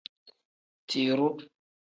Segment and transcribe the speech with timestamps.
[0.87, 1.37] Tiruu.